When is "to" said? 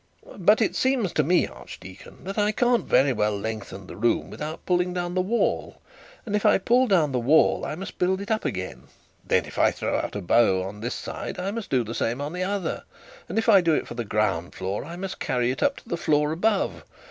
1.13-1.21, 15.77-15.87